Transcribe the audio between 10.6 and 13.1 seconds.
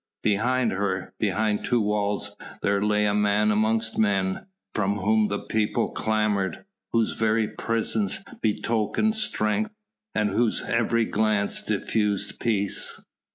every glance diffused peace.